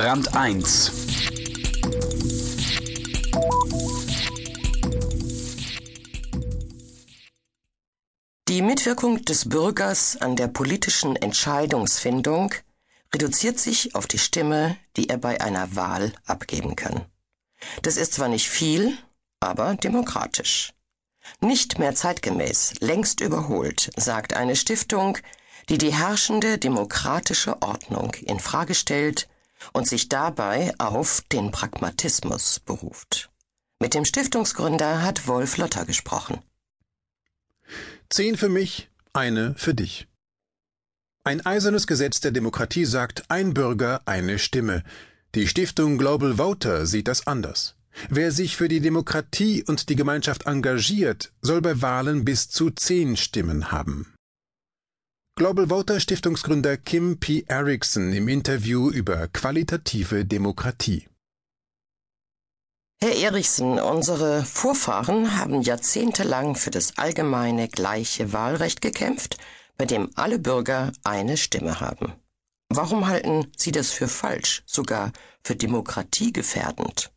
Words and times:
Brand 0.00 0.34
1 0.34 0.92
Die 8.48 8.62
Mitwirkung 8.62 9.22
des 9.26 9.46
Bürgers 9.50 10.16
an 10.16 10.36
der 10.36 10.48
politischen 10.48 11.16
Entscheidungsfindung 11.16 12.54
reduziert 13.12 13.58
sich 13.58 13.94
auf 13.94 14.06
die 14.06 14.16
Stimme, 14.16 14.78
die 14.96 15.10
er 15.10 15.18
bei 15.18 15.38
einer 15.42 15.76
Wahl 15.76 16.14
abgeben 16.24 16.76
kann. 16.76 17.04
Das 17.82 17.98
ist 17.98 18.14
zwar 18.14 18.28
nicht 18.28 18.48
viel, 18.48 18.96
aber 19.38 19.74
demokratisch. 19.74 20.72
Nicht 21.42 21.78
mehr 21.78 21.94
zeitgemäß, 21.94 22.76
längst 22.80 23.20
überholt, 23.20 23.90
sagt 23.98 24.32
eine 24.32 24.56
Stiftung, 24.56 25.18
die 25.68 25.76
die 25.76 25.92
herrschende 25.92 26.56
demokratische 26.56 27.60
Ordnung 27.60 28.14
in 28.14 28.40
Frage 28.40 28.74
stellt 28.74 29.28
und 29.72 29.86
sich 29.86 30.08
dabei 30.08 30.72
auf 30.78 31.22
den 31.32 31.50
Pragmatismus 31.50 32.60
beruft. 32.60 33.30
Mit 33.80 33.94
dem 33.94 34.04
Stiftungsgründer 34.04 35.02
hat 35.02 35.26
Wolf 35.26 35.56
Lotter 35.56 35.84
gesprochen. 35.84 36.38
Zehn 38.08 38.36
für 38.36 38.48
mich, 38.48 38.90
eine 39.12 39.54
für 39.56 39.74
dich. 39.74 40.06
Ein 41.24 41.44
eisernes 41.44 41.86
Gesetz 41.86 42.20
der 42.20 42.30
Demokratie 42.30 42.84
sagt, 42.84 43.24
ein 43.28 43.54
Bürger, 43.54 44.02
eine 44.06 44.38
Stimme. 44.38 44.82
Die 45.34 45.46
Stiftung 45.46 45.98
Global 45.98 46.36
Voter 46.36 46.86
sieht 46.86 47.08
das 47.08 47.26
anders. 47.26 47.76
Wer 48.08 48.32
sich 48.32 48.56
für 48.56 48.68
die 48.68 48.80
Demokratie 48.80 49.62
und 49.62 49.88
die 49.88 49.96
Gemeinschaft 49.96 50.46
engagiert, 50.46 51.32
soll 51.42 51.60
bei 51.60 51.82
Wahlen 51.82 52.24
bis 52.24 52.48
zu 52.48 52.70
zehn 52.70 53.16
Stimmen 53.16 53.70
haben. 53.70 54.14
Global 55.40 55.70
Voter 55.70 56.00
Stiftungsgründer 56.00 56.76
Kim 56.76 57.18
P. 57.18 57.46
Erickson 57.48 58.12
im 58.12 58.28
Interview 58.28 58.90
über 58.90 59.26
qualitative 59.26 60.26
Demokratie. 60.26 61.06
Herr 63.00 63.16
Erichsen, 63.16 63.78
unsere 63.78 64.44
Vorfahren 64.44 65.38
haben 65.38 65.62
jahrzehntelang 65.62 66.56
für 66.56 66.70
das 66.70 66.98
allgemeine 66.98 67.68
gleiche 67.68 68.34
Wahlrecht 68.34 68.82
gekämpft, 68.82 69.38
bei 69.78 69.86
dem 69.86 70.10
alle 70.14 70.38
Bürger 70.38 70.92
eine 71.04 71.38
Stimme 71.38 71.80
haben. 71.80 72.12
Warum 72.68 73.06
halten 73.06 73.50
Sie 73.56 73.72
das 73.72 73.92
für 73.92 74.08
falsch, 74.08 74.62
sogar 74.66 75.10
für 75.42 75.56
demokratiegefährdend? 75.56 77.12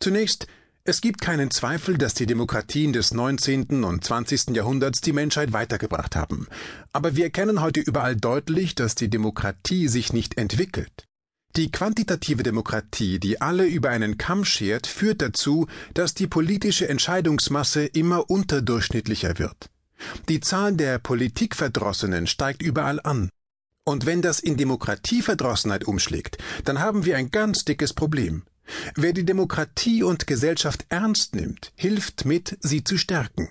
Zunächst, 0.00 0.46
es 0.88 1.02
gibt 1.02 1.20
keinen 1.20 1.50
Zweifel, 1.50 1.98
dass 1.98 2.14
die 2.14 2.24
Demokratien 2.24 2.94
des 2.94 3.12
19. 3.12 3.84
und 3.84 4.02
20. 4.02 4.56
Jahrhunderts 4.56 5.02
die 5.02 5.12
Menschheit 5.12 5.52
weitergebracht 5.52 6.16
haben. 6.16 6.48
Aber 6.94 7.14
wir 7.14 7.24
erkennen 7.24 7.60
heute 7.60 7.80
überall 7.80 8.16
deutlich, 8.16 8.74
dass 8.74 8.94
die 8.94 9.10
Demokratie 9.10 9.88
sich 9.88 10.14
nicht 10.14 10.38
entwickelt. 10.38 11.04
Die 11.56 11.70
quantitative 11.70 12.42
Demokratie, 12.42 13.18
die 13.18 13.38
alle 13.42 13.66
über 13.66 13.90
einen 13.90 14.16
Kamm 14.16 14.46
schert, 14.46 14.86
führt 14.86 15.20
dazu, 15.20 15.66
dass 15.92 16.14
die 16.14 16.26
politische 16.26 16.88
Entscheidungsmasse 16.88 17.84
immer 17.84 18.30
unterdurchschnittlicher 18.30 19.38
wird. 19.38 19.68
Die 20.30 20.40
Zahl 20.40 20.74
der 20.74 20.98
Politikverdrossenen 20.98 22.26
steigt 22.26 22.62
überall 22.62 22.98
an. 23.02 23.28
Und 23.84 24.06
wenn 24.06 24.22
das 24.22 24.40
in 24.40 24.56
Demokratieverdrossenheit 24.56 25.84
umschlägt, 25.84 26.38
dann 26.64 26.78
haben 26.78 27.04
wir 27.04 27.18
ein 27.18 27.30
ganz 27.30 27.66
dickes 27.66 27.92
Problem. 27.92 28.44
Wer 28.94 29.12
die 29.12 29.24
Demokratie 29.24 30.02
und 30.02 30.26
Gesellschaft 30.26 30.86
ernst 30.88 31.34
nimmt, 31.34 31.72
hilft 31.74 32.24
mit, 32.24 32.58
sie 32.60 32.84
zu 32.84 32.98
stärken. 32.98 33.48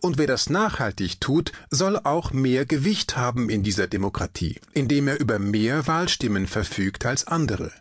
Und 0.00 0.18
wer 0.18 0.26
das 0.26 0.50
nachhaltig 0.50 1.20
tut, 1.20 1.52
soll 1.70 1.98
auch 1.98 2.32
mehr 2.32 2.66
Gewicht 2.66 3.16
haben 3.16 3.48
in 3.48 3.62
dieser 3.62 3.86
Demokratie, 3.86 4.60
indem 4.72 5.08
er 5.08 5.18
über 5.18 5.38
mehr 5.38 5.86
Wahlstimmen 5.86 6.46
verfügt 6.46 7.06
als 7.06 7.26
andere. 7.26 7.72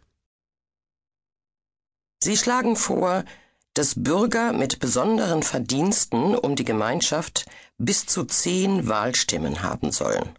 Sie 2.24 2.38
schlagen 2.38 2.76
vor, 2.76 3.24
dass 3.74 3.96
Bürger 3.96 4.52
mit 4.54 4.80
besonderen 4.80 5.44
Verdiensten 5.44 6.36
um 6.36 6.56
die 6.56 6.66
Gemeinschaft 6.66 7.46
bis 7.78 8.06
zu 8.06 8.26
zehn 8.26 8.88
Wahlstimmen 8.88 9.62
haben 9.64 9.92
sollen. 9.92 10.38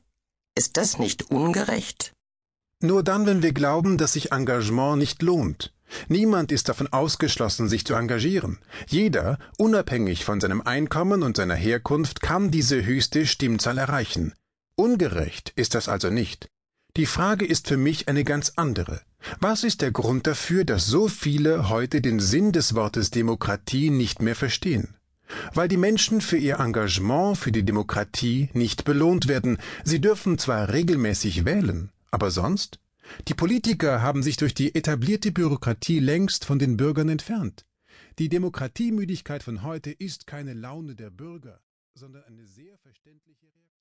Ist 0.54 0.76
das 0.76 0.98
nicht 0.98 1.30
ungerecht? 1.30 2.12
Nur 2.82 3.02
dann, 3.02 3.26
wenn 3.26 3.42
wir 3.42 3.52
glauben, 3.52 3.98
dass 3.98 4.14
sich 4.14 4.32
Engagement 4.32 4.98
nicht 4.98 5.22
lohnt. 5.22 5.72
Niemand 6.08 6.50
ist 6.52 6.68
davon 6.68 6.86
ausgeschlossen, 6.88 7.68
sich 7.68 7.84
zu 7.84 7.94
engagieren. 7.94 8.58
Jeder, 8.88 9.38
unabhängig 9.58 10.24
von 10.24 10.40
seinem 10.40 10.62
Einkommen 10.62 11.22
und 11.22 11.36
seiner 11.36 11.56
Herkunft, 11.56 12.22
kann 12.22 12.50
diese 12.50 12.84
höchste 12.84 13.26
Stimmzahl 13.26 13.76
erreichen. 13.76 14.32
Ungerecht 14.76 15.52
ist 15.56 15.74
das 15.74 15.88
also 15.88 16.10
nicht. 16.10 16.48
Die 16.96 17.06
Frage 17.06 17.44
ist 17.44 17.68
für 17.68 17.76
mich 17.76 18.08
eine 18.08 18.24
ganz 18.24 18.52
andere. 18.56 19.02
Was 19.40 19.62
ist 19.64 19.82
der 19.82 19.90
Grund 19.90 20.26
dafür, 20.26 20.64
dass 20.64 20.86
so 20.86 21.06
viele 21.08 21.68
heute 21.68 22.00
den 22.00 22.18
Sinn 22.18 22.52
des 22.52 22.74
Wortes 22.74 23.10
Demokratie 23.10 23.90
nicht 23.90 24.22
mehr 24.22 24.34
verstehen? 24.34 24.96
Weil 25.54 25.68
die 25.68 25.76
Menschen 25.76 26.20
für 26.20 26.38
ihr 26.38 26.58
Engagement 26.58 27.36
für 27.36 27.52
die 27.52 27.62
Demokratie 27.62 28.48
nicht 28.54 28.84
belohnt 28.84 29.28
werden. 29.28 29.58
Sie 29.84 30.00
dürfen 30.00 30.38
zwar 30.38 30.72
regelmäßig 30.72 31.44
wählen, 31.44 31.90
aber 32.10 32.30
sonst? 32.30 32.80
Die 33.28 33.34
Politiker 33.34 34.02
haben 34.02 34.22
sich 34.22 34.36
durch 34.36 34.54
die 34.54 34.74
etablierte 34.74 35.32
Bürokratie 35.32 35.98
längst 35.98 36.44
von 36.44 36.58
den 36.58 36.76
Bürgern 36.76 37.08
entfernt. 37.08 37.66
Die 38.18 38.28
Demokratiemüdigkeit 38.28 39.42
von 39.42 39.62
heute 39.62 39.90
ist 39.90 40.26
keine 40.26 40.54
Laune 40.54 40.94
der 40.94 41.10
Bürger, 41.10 41.60
sondern 41.94 42.24
eine 42.24 42.46
sehr 42.46 42.78
verständliche 42.78 43.46
Reaktion. 43.46 43.79